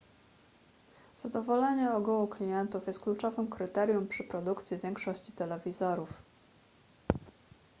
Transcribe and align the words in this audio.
zadowolenie 1.15 1.93
ogółu 1.93 2.27
klientów 2.27 2.87
jest 2.87 2.99
kluczowym 2.99 3.47
kryterium 3.49 4.07
przy 4.07 4.23
produkcji 4.23 4.77
większości 4.77 5.31
telewizorów 5.31 6.09